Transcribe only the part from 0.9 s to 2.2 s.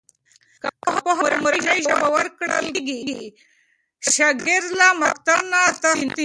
په مورنۍ ژبه